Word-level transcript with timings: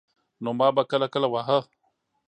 نو 0.43 0.49
ما 0.59 0.67
به 0.75 0.83
کله 0.91 1.07
کله 1.13 1.27
واهه. 1.33 1.59